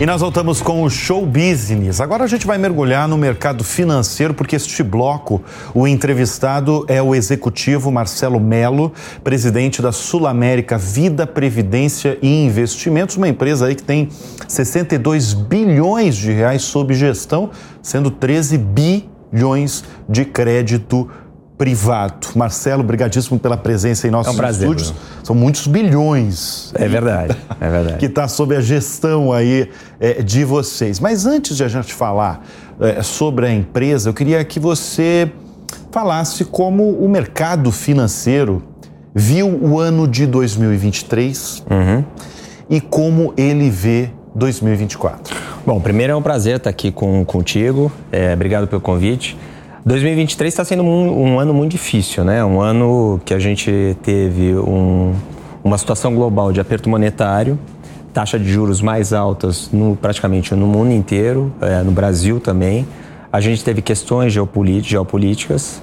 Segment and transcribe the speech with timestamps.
[0.00, 2.00] E nós voltamos com o show business.
[2.00, 5.40] Agora a gente vai mergulhar no mercado financeiro, porque este bloco,
[5.72, 8.92] o entrevistado é o executivo Marcelo Melo,
[9.22, 14.08] presidente da Sul América Vida, Previdência e Investimentos, uma empresa aí que tem
[14.48, 17.50] 62 bilhões de reais sob gestão,
[17.80, 21.08] sendo 13 bilhões de crédito
[21.56, 22.28] privado.
[22.34, 24.94] Marcelo, brigadíssimo pela presença em nossos é um prazer, estúdios.
[25.22, 26.72] São muitos bilhões.
[26.74, 27.98] É verdade, é verdade.
[27.98, 30.98] que está sob a gestão aí é, de vocês.
[30.98, 32.44] Mas antes de a gente falar
[32.80, 35.30] é, sobre a empresa, eu queria que você
[35.90, 38.62] falasse como o mercado financeiro
[39.14, 42.04] viu o ano de 2023 uhum.
[42.68, 45.36] e como ele vê 2024.
[45.64, 47.92] Bom, primeiro é um prazer estar aqui com, contigo.
[48.10, 49.38] É, obrigado pelo convite.
[49.84, 52.42] 2023 está sendo um, um, ano muito difícil, né?
[52.42, 55.14] Um ano que a gente teve um,
[55.62, 57.58] uma situação global de aperto monetário,
[58.10, 62.86] taxa de juros mais altas no, praticamente no mundo inteiro, é, no Brasil também.
[63.30, 65.82] A gente teve questões geopolíticas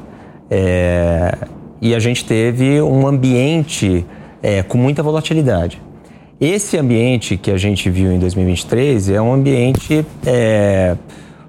[0.50, 1.38] é,
[1.80, 4.04] e a gente teve um ambiente
[4.42, 5.80] é, com muita volatilidade.
[6.40, 10.98] Esse ambiente que a gente viu em 2023 é um ambiente é,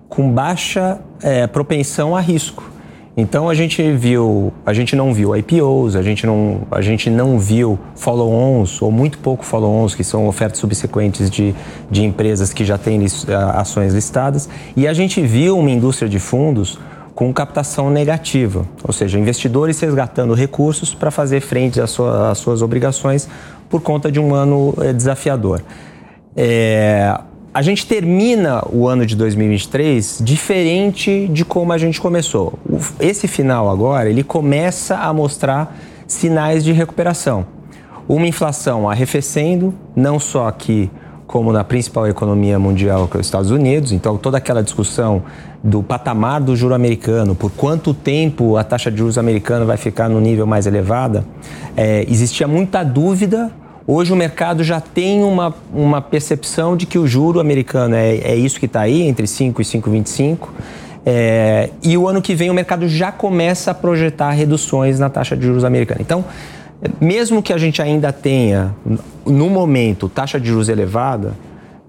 [0.07, 2.71] com baixa é, propensão a risco.
[3.15, 7.39] Então a gente viu, a gente não viu IPOs, a gente não, a gente não
[7.39, 11.55] viu follow-ons ou muito pouco follow-ons, que são ofertas subsequentes de,
[11.91, 13.05] de empresas que já têm
[13.55, 16.79] ações listadas, e a gente viu uma indústria de fundos
[17.15, 22.63] com captação negativa, ou seja, investidores resgatando recursos para fazer frente às, sua, às suas
[22.63, 23.29] obrigações
[23.69, 25.63] por conta de um ano é, desafiador.
[26.35, 27.15] É,
[27.55, 32.55] a gente termina o ano de 2023 diferente de como a gente começou.
[32.99, 37.45] Esse final agora, ele começa a mostrar sinais de recuperação.
[38.09, 40.91] Uma inflação arrefecendo, não só aqui
[41.27, 43.93] como na principal economia mundial, que é os Estados Unidos.
[43.93, 45.23] Então, toda aquela discussão
[45.63, 50.09] do patamar do juro americano, por quanto tempo a taxa de juros americana vai ficar
[50.09, 51.25] no nível mais elevada,
[51.77, 53.51] é, existia muita dúvida
[53.95, 58.35] Hoje o mercado já tem uma, uma percepção de que o juro americano é, é
[58.35, 60.49] isso que está aí, entre 5 e 5,25.
[61.05, 65.37] É, e o ano que vem o mercado já começa a projetar reduções na taxa
[65.37, 66.01] de juros americana.
[66.01, 66.25] Então,
[66.99, 68.75] mesmo que a gente ainda tenha,
[69.27, 71.35] no momento, taxa de juros elevada,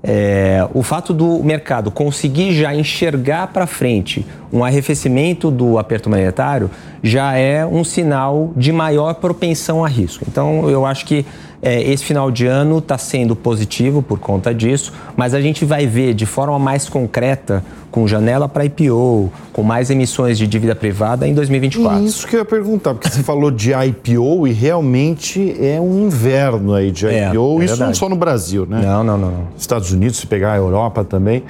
[0.04, 6.70] é, o fato do mercado conseguir já enxergar para frente um arrefecimento do aperto monetário
[7.02, 10.24] já é um sinal de maior propensão a risco.
[10.30, 11.26] Então, eu acho que
[11.60, 15.88] é, esse final de ano está sendo positivo por conta disso, mas a gente vai
[15.88, 21.28] ver de forma mais concreta, com janela para IPO, com mais emissões de dívida privada
[21.28, 22.04] em 2024.
[22.04, 26.74] Isso que eu ia perguntar, porque você falou de IPO e realmente é um inverno
[26.74, 28.82] aí de IPO, é, é isso não só no Brasil, né?
[28.84, 29.48] Não, não, não, não.
[29.58, 31.44] Estados Unidos, se pegar a Europa também.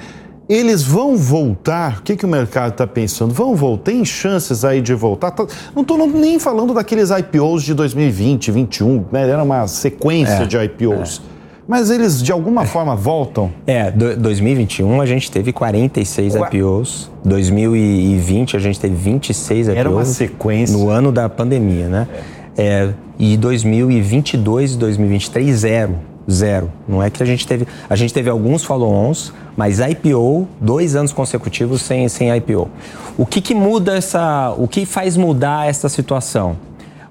[0.48, 1.98] Eles vão voltar?
[1.98, 3.32] O que, que o mercado está pensando?
[3.32, 3.92] Vão voltar?
[3.92, 5.30] Tem chances aí de voltar?
[5.30, 9.28] Tá, não estou nem falando daqueles IPOs de 2020, 2021, né?
[9.28, 11.22] era uma sequência é, de IPOs.
[11.30, 11.34] É.
[11.66, 13.50] Mas eles de alguma forma voltam?
[13.66, 16.48] É, do, 2021 a gente teve 46 Ué.
[16.52, 19.78] IPOs, 2020 a gente teve 26 IPOs.
[19.78, 20.76] Era uma sequência.
[20.76, 22.08] No ano da pandemia, né?
[22.56, 22.64] É.
[22.64, 25.94] é e 2022 e 2023, zero
[26.30, 26.70] zero.
[26.88, 27.66] Não é que a gente teve.
[27.88, 32.68] A gente teve alguns follow-ons, mas IPO, dois anos consecutivos sem, sem IPO.
[33.16, 34.54] O que, que muda essa.
[34.58, 36.56] O que faz mudar essa situação?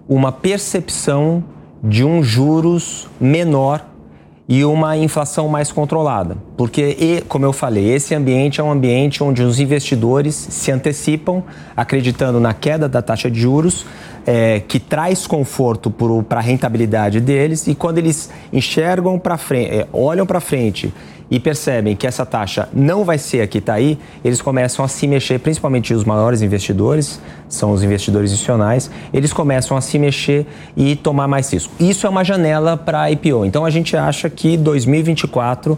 [0.07, 1.43] Uma percepção
[1.81, 3.85] de um juros menor
[4.47, 6.37] e uma inflação mais controlada.
[6.57, 11.43] Porque, como eu falei, esse ambiente é um ambiente onde os investidores se antecipam,
[11.75, 13.85] acreditando na queda da taxa de juros,
[14.25, 15.89] é, que traz conforto
[16.27, 20.93] para a rentabilidade deles, e quando eles enxergam para frente, é, olham para frente
[21.33, 24.88] e percebem que essa taxa não vai ser a que está aí, eles começam a
[24.88, 30.45] se mexer, principalmente os maiores investidores, são os investidores institucionais, eles começam a se mexer
[30.77, 31.74] e tomar mais risco.
[31.80, 33.45] Isso é uma janela para IPO.
[33.45, 35.75] Então a gente acha que 2024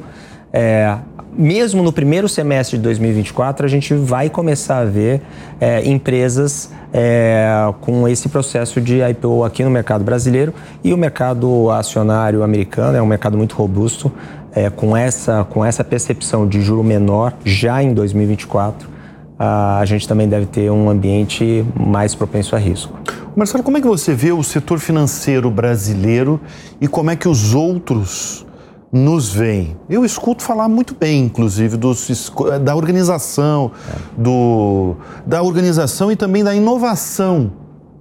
[0.51, 0.97] é,
[1.37, 5.21] mesmo no primeiro semestre de 2024, a gente vai começar a ver
[5.59, 7.45] é, empresas é,
[7.81, 13.01] com esse processo de IPO aqui no mercado brasileiro e o mercado acionário americano é
[13.01, 14.09] um mercado muito robusto,
[14.55, 18.95] é, com, essa, com essa percepção de juro menor já em 2024.
[19.37, 22.97] A gente também deve ter um ambiente mais propenso a risco.
[23.35, 26.39] Marcelo, como é que você vê o setor financeiro brasileiro
[26.79, 28.45] e como é que os outros
[28.93, 29.75] nos veem.
[29.89, 32.31] Eu escuto falar muito bem, inclusive, dos,
[32.63, 34.21] da organização, é.
[34.21, 37.51] do, da organização e também da inovação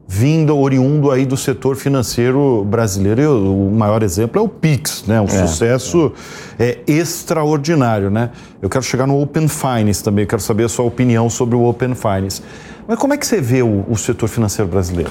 [0.07, 3.23] vindo, oriundo aí do setor financeiro brasileiro.
[3.23, 5.21] E o maior exemplo é o Pix, né?
[5.21, 6.13] Um é, sucesso
[6.59, 6.79] é.
[6.87, 6.93] é.
[6.93, 8.31] extraordinário, né?
[8.61, 11.95] Eu quero chegar no Open Finance também, quero saber a sua opinião sobre o Open
[11.95, 12.43] Finance.
[12.87, 15.11] Mas como é que você vê o, o setor financeiro brasileiro?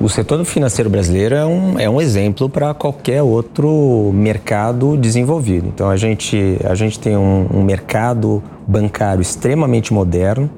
[0.00, 5.68] O setor financeiro brasileiro é um, é um exemplo para qualquer outro mercado desenvolvido.
[5.68, 10.50] Então, a gente, a gente tem um, um mercado bancário extremamente moderno,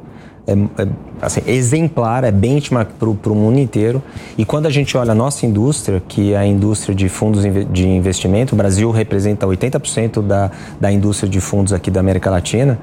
[0.47, 0.89] é, é
[1.21, 4.03] assim, exemplar, é benchmark para o mundo inteiro.
[4.39, 7.89] E quando a gente olha a nossa indústria, que é a indústria de fundos de
[7.89, 10.51] investimento, o Brasil representa 80% da,
[10.81, 12.79] da indústria de fundos aqui da América Latina,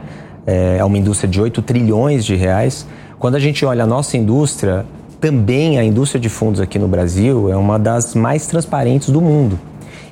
[0.45, 2.85] é, é uma indústria de 8 trilhões de reais.
[3.17, 4.85] Quando a gente olha a nossa indústria,
[5.21, 9.57] também a indústria de fundos aqui no Brasil é uma das mais transparentes do mundo.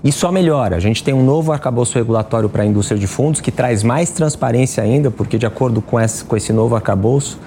[0.03, 0.75] E só melhora.
[0.75, 4.09] A gente tem um novo arcabouço regulatório para a indústria de fundos que traz mais
[4.09, 7.39] transparência ainda, porque de acordo com esse, com esse novo arcabouço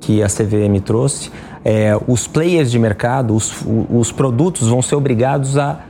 [0.00, 1.30] que a CVM trouxe,
[1.64, 5.80] é, os players de mercado, os, os produtos vão ser obrigados a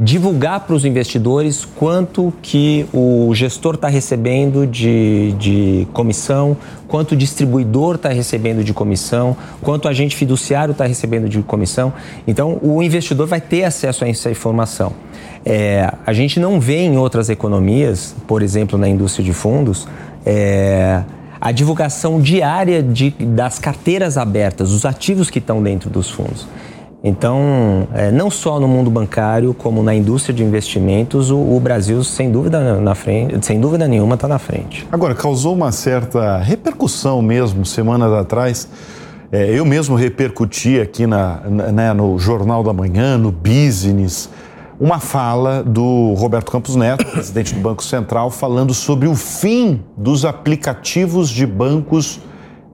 [0.00, 6.56] divulgar para os investidores quanto que o gestor está recebendo de, de comissão,
[6.86, 11.92] quanto o distribuidor está recebendo de comissão, quanto o agente fiduciário está recebendo de comissão.
[12.28, 14.92] Então, o investidor vai ter acesso a essa informação.
[15.44, 19.88] É, a gente não vê em outras economias, por exemplo, na indústria de fundos,
[20.26, 21.02] é,
[21.40, 26.46] a divulgação diária de, das carteiras abertas, os ativos que estão dentro dos fundos.
[27.02, 32.02] Então, é, não só no mundo bancário, como na indústria de investimentos, o, o Brasil,
[32.02, 34.86] sem dúvida, na frente, sem dúvida nenhuma, está na frente.
[34.90, 38.68] Agora, causou uma certa repercussão mesmo, semanas atrás.
[39.30, 44.28] É, eu mesmo repercuti aqui na, na né, no Jornal da Manhã, no Business,
[44.80, 50.24] uma fala do Roberto Campos Neto, presidente do Banco Central, falando sobre o fim dos
[50.24, 52.20] aplicativos de bancos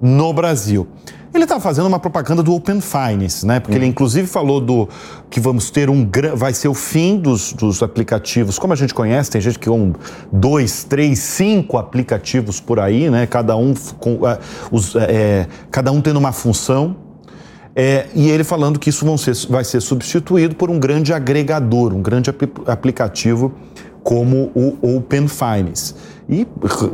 [0.01, 0.87] no Brasil.
[1.33, 3.59] Ele está fazendo uma propaganda do Open Finance, né?
[3.59, 4.89] Porque ele inclusive falou do
[5.29, 9.33] que vamos ter um vai ser o fim dos, dos aplicativos, como a gente conhece,
[9.33, 9.95] tem gente que um
[10.31, 13.27] dois, três, cinco aplicativos por aí, né?
[13.27, 14.39] Cada um com uh,
[14.71, 16.95] os, é, cada um tendo uma função.
[17.77, 22.01] É, e ele falando que isso ser, vai ser substituído por um grande agregador, um
[22.01, 23.53] grande ap aplicativo
[24.03, 25.95] como o Open Finance
[26.29, 26.47] e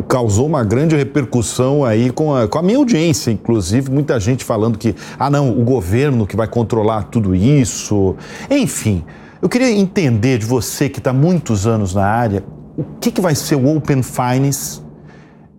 [0.09, 4.79] causou uma grande repercussão aí com a, com a minha audiência, inclusive, muita gente falando
[4.79, 8.17] que, ah, não, o governo que vai controlar tudo isso.
[8.51, 9.05] Enfim,
[9.41, 12.45] eu queria entender de você que está muitos anos na área,
[12.77, 14.81] o que, que vai ser o Open Finance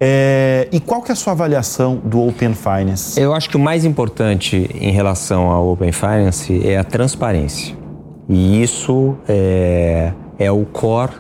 [0.04, 3.22] é, e qual que é a sua avaliação do Open Finance?
[3.22, 7.76] Eu acho que o mais importante em relação ao Open Finance é a transparência.
[8.28, 11.12] E isso é, é o core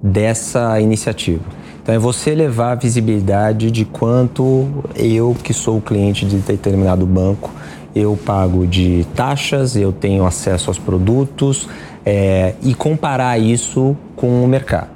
[0.00, 1.42] dessa iniciativa.
[1.82, 7.04] Então é você levar a visibilidade de quanto eu, que sou o cliente de determinado
[7.04, 7.50] banco,
[7.92, 11.68] eu pago de taxas, eu tenho acesso aos produtos
[12.06, 14.90] é, e comparar isso com o mercado.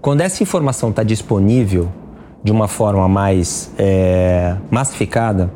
[0.00, 1.90] Quando essa informação está disponível
[2.46, 5.50] de uma forma mais é, massificada,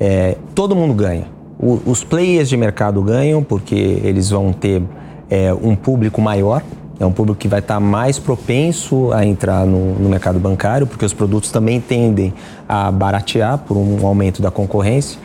[0.00, 1.26] é, todo mundo ganha.
[1.56, 4.82] O, os players de mercado ganham porque eles vão ter
[5.30, 6.60] é, um público maior
[6.98, 11.04] é um público que vai estar mais propenso a entrar no, no, mercado bancário, porque
[11.04, 12.32] os produtos também tendem
[12.68, 15.18] a baratear por um aumento da concorrência.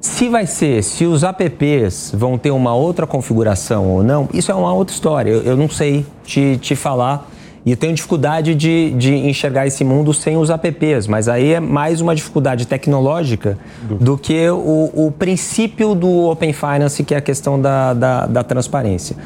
[0.00, 4.54] Se vai ser, se os apps vão ter uma outra configuração ou não, isso é
[4.54, 5.30] uma outra história.
[5.30, 7.28] Eu, eu não sei te, te falar
[7.68, 11.60] e eu tenho dificuldade de, de, enxergar esse mundo sem os apps, mas aí é
[11.60, 13.58] mais uma dificuldade tecnológica
[14.00, 18.42] do, que o, o, princípio do Open Finance, que é a questão da, da, da
[18.42, 19.16] transparência.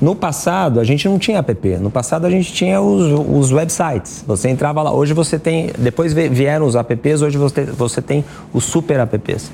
[0.00, 1.68] No passado, a gente não tinha app.
[1.78, 4.22] No passado, a gente tinha os, os websites.
[4.28, 4.92] Você entrava lá.
[4.92, 5.72] Hoje você tem.
[5.76, 8.24] Depois vieram os apps, hoje você, você tem
[8.54, 9.50] os super apps.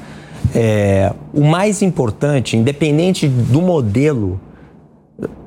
[0.55, 4.39] É, o mais importante, independente do modelo,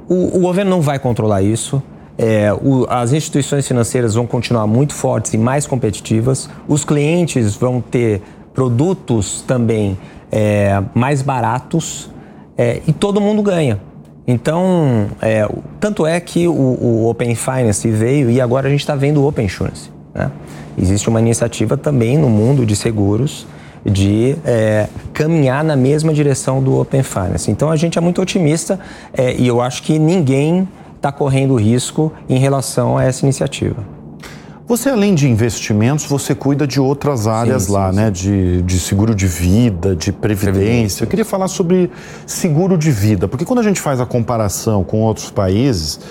[0.09, 1.79] o, o governo não vai controlar isso.
[2.17, 6.49] É, o, as instituições financeiras vão continuar muito fortes e mais competitivas.
[6.67, 8.21] Os clientes vão ter
[8.53, 9.97] produtos também
[10.31, 12.09] é, mais baratos
[12.57, 13.79] é, e todo mundo ganha.
[14.27, 15.47] Então, é,
[15.79, 19.27] tanto é que o, o, Open Finance veio e agora a gente está vendo o
[19.27, 19.89] Open Insurance.
[20.13, 20.29] Né?
[20.77, 23.47] Existe uma iniciativa também no mundo de seguros
[23.85, 27.49] de é, caminhar na mesma direção do Open Finance.
[27.49, 28.77] Então, a gente é muito otimista
[29.13, 33.83] é, e eu acho que ninguém está correndo risco em relação a essa iniciativa.
[34.67, 38.11] Você, além de investimentos, você cuida de outras áreas sim, lá, sim, né?
[38.11, 40.51] De, de seguro de vida, de previdência.
[40.51, 41.03] previdência.
[41.05, 41.89] Eu queria falar sobre
[42.25, 46.01] seguro de vida, porque quando a gente faz a comparação com outros países,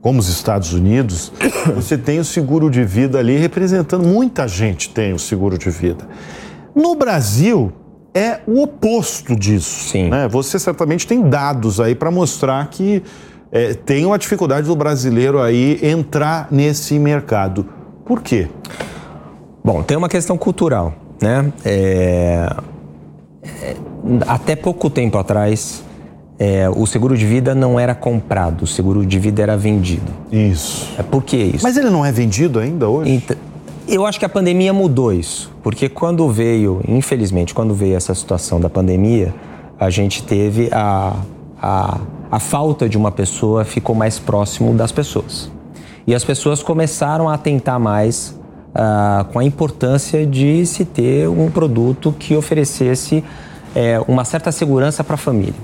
[0.00, 1.32] como os Estados Unidos,
[1.74, 6.06] você tem o seguro de vida ali representando, muita gente tem o seguro de vida.
[6.76, 7.72] No Brasil,
[8.14, 9.90] é o oposto disso.
[9.90, 10.10] Sim.
[10.10, 10.28] Né?
[10.28, 13.02] Você certamente tem dados aí para mostrar que
[13.56, 17.66] é, tem uma dificuldade do brasileiro aí entrar nesse mercado.
[18.04, 18.48] Por quê?
[19.64, 21.50] Bom, tem uma questão cultural, né?
[21.64, 22.54] É...
[23.42, 23.76] É...
[24.28, 25.82] Até pouco tempo atrás,
[26.38, 30.12] é, o seguro de vida não era comprado, o seguro de vida era vendido.
[30.30, 30.94] Isso.
[30.98, 31.62] É, por que isso?
[31.64, 33.10] Mas ele não é vendido ainda hoje?
[33.10, 33.36] Então,
[33.88, 38.60] eu acho que a pandemia mudou isso, porque quando veio, infelizmente, quando veio essa situação
[38.60, 39.34] da pandemia,
[39.80, 41.16] a gente teve a,
[41.60, 41.98] a,
[42.30, 45.50] a falta de uma pessoa ficou mais próximo das pessoas.
[46.06, 48.38] E as pessoas começaram a atentar mais
[48.74, 53.24] uh, com a importância de se ter um produto que oferecesse
[53.74, 55.54] é, uma certa segurança para a família.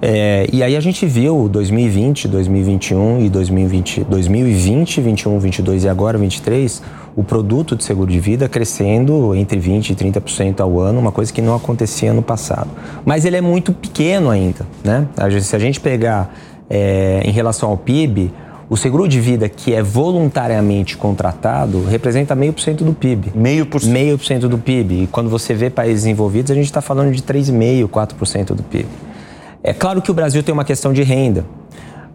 [0.00, 6.18] É, e aí a gente viu 2020, 2021 e 2020, 2020, 21, 22 e agora
[6.18, 6.82] 23,
[7.14, 11.32] o produto de seguro de vida crescendo entre 20 e 30% ao ano, uma coisa
[11.32, 12.70] que não acontecia no passado.
[13.04, 15.06] Mas ele é muito pequeno ainda, né?
[15.42, 16.34] Se a gente pegar
[16.70, 18.32] é, em relação ao PIB,
[18.70, 23.32] o seguro de vida que é voluntariamente contratado representa meio por cento do PIB.
[23.34, 23.92] Meio por cento?
[23.92, 25.02] Meio por cento do PIB.
[25.02, 28.88] E quando você vê países envolvidos, a gente está falando de 3,5%, 4% do PIB.
[29.62, 31.44] É claro que o Brasil tem uma questão de renda,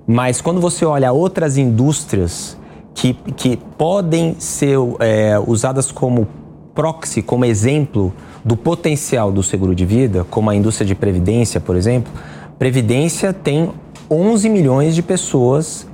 [0.07, 2.57] mas quando você olha outras indústrias
[2.97, 6.27] que, que podem ser é, usadas como
[6.73, 8.11] proxy, como exemplo
[8.43, 12.11] do potencial do seguro de vida, como a indústria de previdência, por exemplo,
[12.57, 13.69] previdência tem
[14.09, 15.85] 11 milhões de pessoas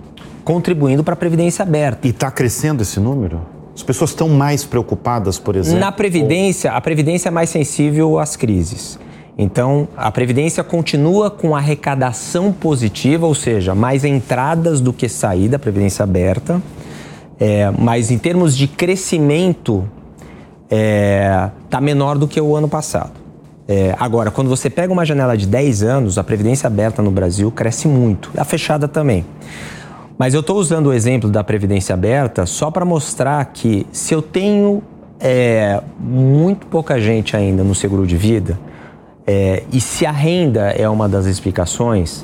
[0.46, 2.08] contribuindo para a Previdência aberta.
[2.08, 3.42] E está crescendo esse número?
[3.76, 5.80] As pessoas estão mais preocupadas, por exemplo?
[5.80, 8.98] Na Previdência, a Previdência é mais sensível às crises.
[9.38, 16.04] Então, a Previdência continua com arrecadação positiva, ou seja, mais entradas do que saída, Previdência
[16.04, 16.62] aberta.
[17.40, 19.88] É, mas em termos de crescimento,
[20.70, 23.12] é, tá menor do que o ano passado.
[23.68, 27.50] É, agora, quando você pega uma janela de 10 anos, a Previdência aberta no Brasil
[27.52, 29.26] cresce muito, a fechada também.
[30.18, 34.22] Mas eu estou usando o exemplo da Previdência Aberta só para mostrar que se eu
[34.22, 34.84] tenho
[35.20, 38.60] é, muito pouca gente ainda no seguro de vida,
[39.26, 42.24] é, e se a renda é uma das explicações,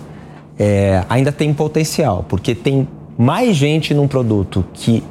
[0.57, 2.87] é, ainda tem potencial, porque tem
[3.19, 5.03] mais gente num produto que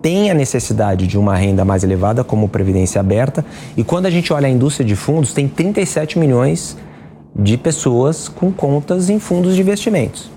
[0.00, 3.44] tem a necessidade de uma renda mais elevada, como Previdência Aberta,
[3.76, 6.76] e quando a gente olha a indústria de fundos, tem 37 milhões
[7.34, 10.30] de pessoas com contas em fundos de investimentos.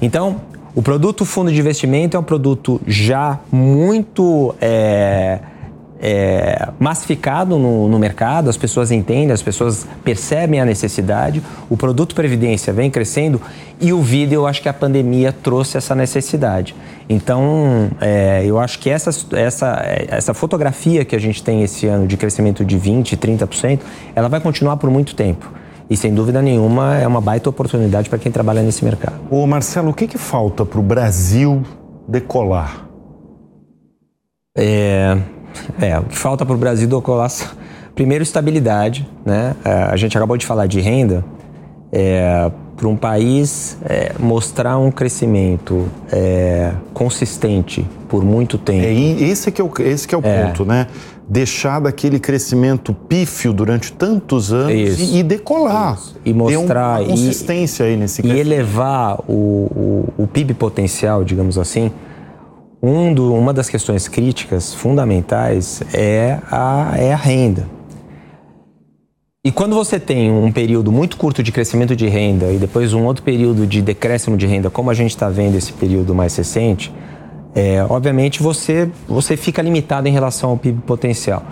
[0.00, 0.40] Então,
[0.74, 5.40] o produto fundo de investimento é um produto já muito é,
[6.00, 11.42] é, massificado no, no, mercado, as pessoas entendem, as pessoas percebem a necessidade.
[11.70, 13.40] O produto Previdência vem crescendo
[13.80, 16.74] e o vídeo, eu acho que a pandemia trouxe essa necessidade.
[17.08, 22.06] Então, é, eu acho que essa, essa, essa fotografia que a gente tem esse ano
[22.06, 23.80] de crescimento de 20%, 30%,
[24.14, 25.50] ela vai continuar por muito tempo.
[25.88, 29.20] E sem dúvida nenhuma é uma baita oportunidade para quem trabalha nesse mercado.
[29.30, 31.62] Ô Marcelo, o que, que falta para o Brasil
[32.08, 32.86] decolar?
[34.58, 35.16] É,
[35.80, 37.30] é, o que falta para o Brasil decolar,
[37.94, 39.54] primeiro estabilidade, né?
[39.64, 41.24] É, a gente acabou de falar de renda.
[41.92, 48.84] É, para um país é, mostrar um crescimento é, consistente por muito tempo.
[48.84, 50.44] É, esse que é o, esse que é o é.
[50.44, 50.86] ponto, né?
[51.28, 55.94] deixar daquele crescimento pífio durante tantos anos e, e, decolar.
[55.94, 56.16] Isso.
[56.24, 57.00] E mostrar.
[57.00, 58.24] Ter consistência e, aí nesse.
[58.24, 61.90] E elevar o, o, o PIB potencial, digamos assim.
[62.88, 67.68] Um do, uma das questões críticas fundamentais é a, é a renda.
[69.44, 73.04] E quando você tem um período muito curto de crescimento de renda e depois um
[73.04, 76.94] outro período de decréscimo de renda, como a gente está vendo esse período mais recente,
[77.56, 81.42] é, obviamente você, você fica limitado em relação ao PIB potencial.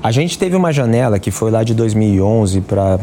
[0.00, 3.00] A gente teve uma janela que foi lá de 2011 para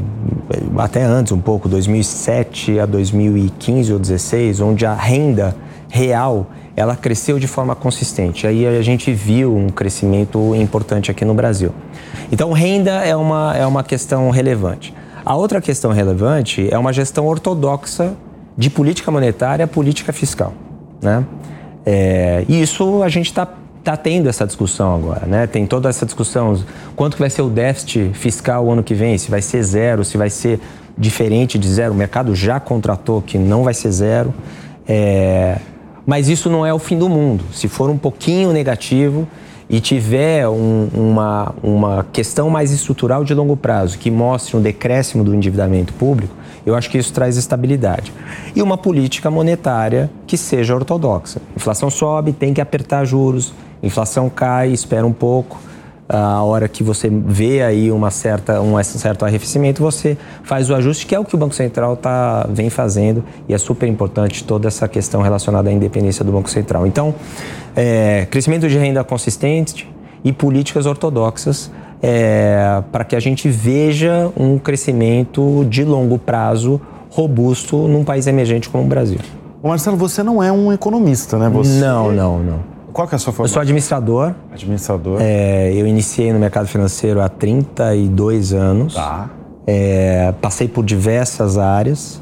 [0.78, 5.54] até antes um pouco, 2007 a 2015 ou 2016, onde a renda
[5.90, 8.48] real ela cresceu de forma consistente.
[8.48, 11.72] Aí a gente viu um crescimento importante aqui no Brasil.
[12.32, 14.94] Então, renda é uma, é uma questão relevante.
[15.26, 18.14] A outra questão relevante é uma gestão ortodoxa
[18.58, 20.54] de política monetária, política fiscal.
[21.02, 21.24] Né?
[21.86, 23.48] É, e isso a gente está
[23.84, 25.46] tá tendo essa discussão agora, né?
[25.46, 26.58] Tem toda essa discussão,
[26.96, 30.06] quanto que vai ser o déficit fiscal o ano que vem, se vai ser zero,
[30.06, 30.60] se vai ser
[30.98, 31.94] diferente de zero.
[31.94, 34.34] O mercado já contratou que não vai ser zero,
[34.88, 35.58] é,
[36.06, 37.44] mas isso não é o fim do mundo.
[37.54, 39.28] Se for um pouquinho negativo
[39.70, 45.24] e tiver um, uma, uma questão mais estrutural de longo prazo que mostre um decréscimo
[45.24, 48.14] do endividamento público, eu acho que isso traz estabilidade.
[48.56, 51.42] E uma política monetária que seja ortodoxa.
[51.56, 55.60] Inflação sobe, tem que apertar juros, inflação cai, espera um pouco.
[56.14, 61.08] A hora que você vê aí uma certa, um certo arrefecimento, você faz o ajuste,
[61.08, 64.68] que é o que o Banco Central tá, vem fazendo, e é super importante toda
[64.68, 66.86] essa questão relacionada à independência do Banco Central.
[66.86, 67.16] Então,
[67.76, 69.92] é, crescimento de renda consistente
[70.24, 76.80] e políticas ortodoxas é, para que a gente veja um crescimento de longo prazo
[77.10, 79.20] robusto num país emergente como o Brasil.
[79.64, 81.50] Marcelo, você não é um economista, né?
[81.50, 81.80] Você...
[81.80, 82.73] Não, não, não.
[82.94, 83.52] Qual que é a sua formação?
[83.52, 84.36] Eu sou administrador.
[84.52, 85.18] Administrador.
[85.20, 88.94] É, eu iniciei no mercado financeiro há 32 anos.
[88.94, 89.32] Tá.
[89.66, 92.22] É, passei por diversas áreas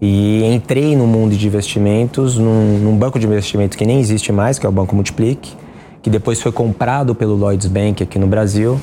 [0.00, 4.58] e entrei no mundo de investimentos num, num, banco de investimento que nem existe mais,
[4.58, 5.56] que é o Banco Multiplique,
[6.02, 8.78] que depois foi comprado pelo Lloyds Bank aqui no Brasil.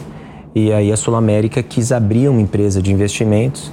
[0.55, 3.71] E aí a Sul América quis abrir uma empresa de investimentos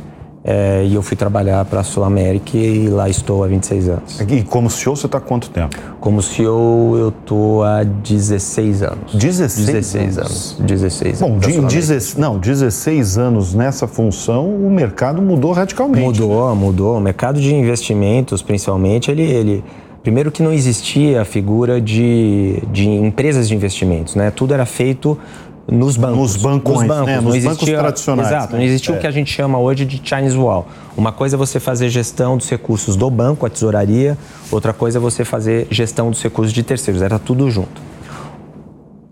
[0.48, 4.20] é, e eu fui trabalhar para a Sul América e lá estou há 26 anos.
[4.20, 5.76] E como CEO você está há quanto tempo?
[5.98, 9.12] Como CEO eu estou há 16 anos.
[9.12, 10.56] 16, 16 anos?
[10.60, 11.56] 16 Bom, anos.
[11.56, 16.20] Bom, 16, não, 16 anos nessa função, o mercado mudou radicalmente.
[16.20, 16.96] Mudou, mudou.
[16.96, 19.64] O mercado de investimentos, principalmente, ele, ele
[20.06, 24.30] primeiro que não existia a figura de, de empresas de investimentos, né?
[24.30, 25.18] Tudo era feito
[25.68, 26.18] nos bancos.
[26.18, 27.20] Nos bancos, nos bancos, né?
[27.20, 28.28] nos existia, bancos tradicionais.
[28.28, 28.58] Exato, né?
[28.58, 28.98] não existia é.
[28.98, 30.66] o que a gente chama hoje de Chinese Wall.
[30.96, 34.16] Uma coisa é você fazer gestão dos recursos do banco, a tesouraria,
[34.50, 37.82] outra coisa é você fazer gestão dos recursos de terceiros, era tudo junto.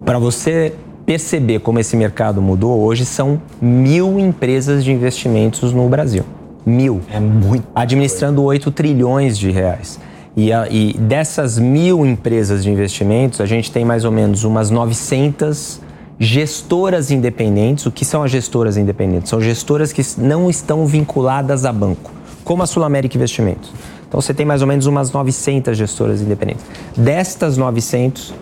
[0.04, 6.24] Para você perceber como esse mercado mudou, hoje são mil empresas de investimentos no Brasil.
[6.64, 7.00] Mil.
[7.10, 7.66] É muito.
[7.74, 9.98] Administrando 8 trilhões de reais.
[10.36, 14.70] E, a, e dessas mil empresas de investimentos, a gente tem mais ou menos umas
[14.70, 15.80] 900
[16.18, 17.86] gestoras independentes.
[17.86, 19.30] O que são as gestoras independentes?
[19.30, 22.10] São gestoras que não estão vinculadas a banco,
[22.44, 23.72] como a Sul América Investimentos.
[24.08, 26.64] Então você tem mais ou menos umas 900 gestoras independentes.
[26.96, 28.32] Destas 900,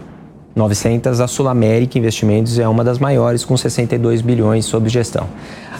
[0.54, 5.26] 900 a Sul América Investimentos é uma das maiores, com 62 bilhões sob gestão.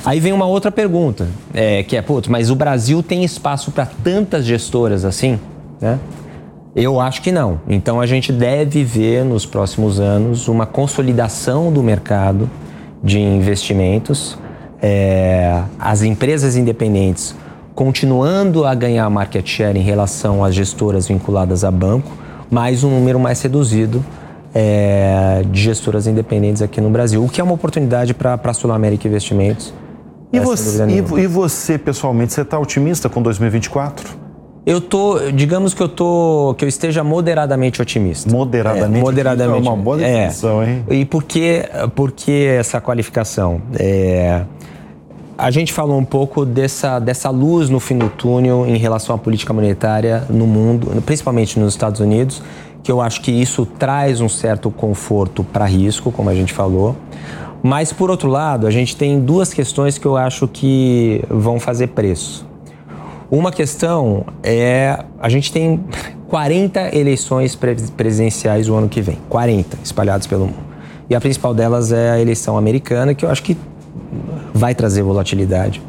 [0.05, 3.87] Aí vem uma outra pergunta, é, que é, putz, mas o Brasil tem espaço para
[3.87, 5.39] tantas gestoras assim?
[5.81, 5.99] Né?
[6.75, 7.61] Eu acho que não.
[7.69, 12.49] Então a gente deve ver nos próximos anos uma consolidação do mercado
[13.03, 14.39] de investimentos,
[14.81, 17.35] é, as empresas independentes
[17.75, 22.11] continuando a ganhar market share em relação às gestoras vinculadas a banco,
[22.51, 24.05] mas um número mais reduzido
[24.55, 28.73] é, de gestoras independentes aqui no Brasil, o que é uma oportunidade para a Sul
[28.73, 29.73] América Investimentos.
[30.33, 34.22] E você, e, e você, pessoalmente, você está otimista com 2024?
[34.65, 38.31] Eu tô, digamos que eu tô, que eu esteja moderadamente otimista.
[38.31, 38.99] Moderadamente.
[38.99, 39.67] É, moderadamente.
[39.67, 40.71] É uma boa definição, é.
[40.71, 40.85] hein?
[40.89, 41.65] E por que,
[41.97, 43.61] por que essa qualificação?
[43.77, 44.43] É,
[45.37, 49.19] a gente falou um pouco dessa, dessa luz no fim do túnel em relação à
[49.19, 52.41] política monetária no mundo, principalmente nos Estados Unidos,
[52.85, 56.95] que eu acho que isso traz um certo conforto para risco, como a gente falou.
[57.61, 61.89] Mas, por outro lado, a gente tem duas questões que eu acho que vão fazer
[61.89, 62.52] preço.
[63.33, 65.83] Uma questão é: a gente tem
[66.29, 67.59] 40 eleições
[67.97, 70.73] presidenciais o ano que vem 40 espalhadas pelo mundo.
[71.09, 73.57] E a principal delas é a eleição americana, que eu acho que
[74.53, 75.81] vai trazer volatilidade.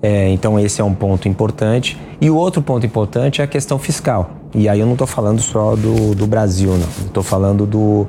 [0.00, 2.00] É, então, esse é um ponto importante.
[2.18, 4.30] E o outro ponto importante é a questão fiscal.
[4.54, 7.06] E aí eu não estou falando só do, do Brasil, não.
[7.06, 8.06] Estou falando do,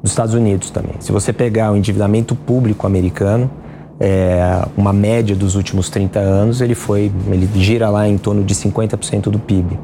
[0.00, 0.94] dos Estados Unidos também.
[1.00, 3.50] Se você pegar o endividamento público americano,
[4.00, 8.54] é, uma média dos últimos 30 anos, ele foi, ele gira lá em torno de
[8.54, 9.78] 50% do PIB.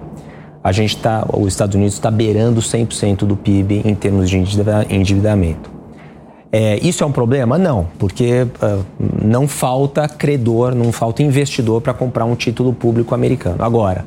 [0.63, 5.71] A gente está, os Estados Unidos está beirando 100% do PIB em termos de endividamento.
[6.51, 7.59] É, isso é um problema?
[7.59, 8.85] Não, porque uh,
[9.23, 13.57] não falta credor, não falta investidor para comprar um título público americano.
[13.59, 14.07] Agora,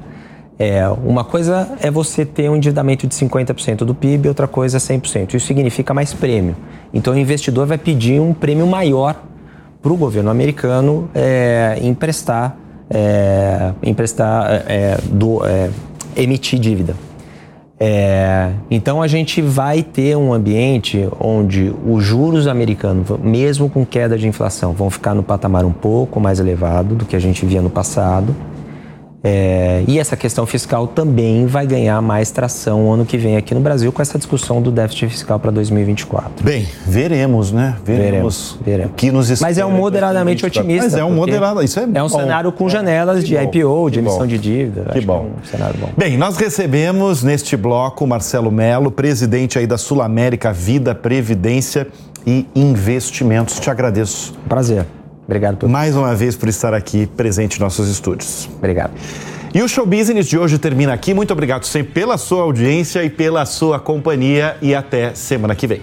[0.57, 4.79] é, uma coisa é você ter um endividamento de 50% do PIB, outra coisa é
[4.79, 5.35] 100%.
[5.35, 6.55] Isso significa mais prêmio.
[6.93, 9.21] Então o investidor vai pedir um prêmio maior
[9.81, 12.57] para o governo americano é, emprestar,
[12.89, 15.69] é, emprestar é, do, é,
[16.15, 16.95] emitir dívida.
[17.79, 24.17] É, então a gente vai ter um ambiente onde os juros americanos, mesmo com queda
[24.17, 27.61] de inflação, vão ficar no patamar um pouco mais elevado do que a gente via
[27.61, 28.35] no passado.
[29.29, 33.59] É, e essa questão fiscal também vai ganhar mais tração ano que vem aqui no
[33.59, 36.41] Brasil com essa discussão do déficit fiscal para 2024.
[36.41, 37.75] Bem, veremos, né?
[37.83, 39.49] Veremos, veremos, o que nos espera.
[39.49, 40.83] Mas é um moderadamente otimista.
[40.85, 42.19] Mas é um moderado, isso é É um bom.
[42.19, 44.27] cenário com janelas de bom, IPO, de emissão bom.
[44.27, 44.85] de dívida.
[44.93, 45.29] Que Acho bom.
[45.35, 45.89] é um cenário bom.
[45.97, 51.85] Bem, nós recebemos neste bloco Marcelo Melo, presidente aí da Sul América Vida, Previdência
[52.25, 53.59] e Investimentos.
[53.59, 54.85] Te agradeço Prazer.
[55.27, 55.57] Obrigado.
[55.57, 55.69] Por...
[55.69, 58.49] Mais uma vez por estar aqui presente em nossos estúdios.
[58.57, 58.93] Obrigado.
[59.53, 61.13] E o Show Business de hoje termina aqui.
[61.13, 65.81] Muito obrigado sempre pela sua audiência e pela sua companhia e até semana que vem.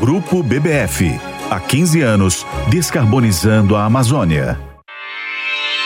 [0.00, 1.20] Grupo BBF.
[1.50, 4.69] Há 15 anos, descarbonizando a Amazônia.